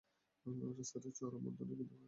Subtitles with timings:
[0.79, 1.97] রাস্তাটি চওড়া মন্দ নয়, কিন্তু কাঁচা।